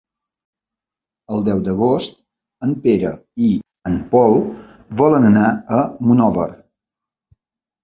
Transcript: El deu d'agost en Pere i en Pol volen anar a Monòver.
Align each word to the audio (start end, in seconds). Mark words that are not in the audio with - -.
El 1.35 1.43
deu 1.49 1.59
d'agost 1.67 2.15
en 2.69 2.73
Pere 2.87 3.13
i 3.49 3.51
en 3.93 4.01
Pol 4.15 4.35
volen 5.05 5.31
anar 5.31 5.47
a 5.53 5.85
Monòver. 6.11 6.51